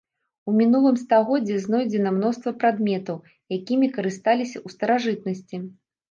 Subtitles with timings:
[0.49, 3.17] У мінулым стагоддзі знойдзена мноства прадметаў,
[3.57, 5.61] якімі карысталіся ў старажытнасці.